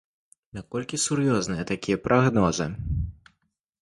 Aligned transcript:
Наколькі 0.57 0.99
сур'ёзныя 1.03 1.63
такія 1.73 1.97
прагнозы? 2.07 2.67